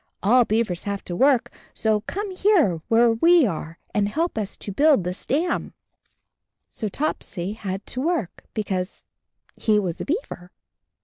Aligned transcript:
All 0.23 0.45
beavers 0.45 0.85
have 0.85 1.03
to 1.05 1.15
work, 1.15 1.51
so 1.75 2.01
come 2.07 2.31
here 2.35 2.81
where 2.87 3.11
we 3.11 3.45
are 3.45 3.77
and 3.93 4.09
help 4.09 4.35
us 4.35 4.57
to 4.57 4.71
build 4.71 5.03
this 5.03 5.27
dam." 5.27 5.75
So 6.71 6.87
Topsy 6.87 7.53
had 7.53 7.85
to 7.85 8.01
work 8.01 8.43
because 8.55 9.03
he 9.55 9.77
was 9.77 10.01
a 10.01 10.05
beaver. 10.05 10.49